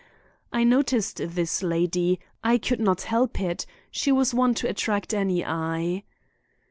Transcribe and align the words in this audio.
I 0.51 0.63
noticed 0.63 1.17
this 1.17 1.61
lady; 1.61 2.19
I 2.43 2.57
could 2.57 2.79
not 2.79 3.03
help 3.03 3.39
it. 3.39 3.67
She 3.91 4.11
was 4.11 4.33
one 4.33 4.55
to 4.55 4.67
attract 4.67 5.13
any 5.13 5.45
eye. 5.45 6.05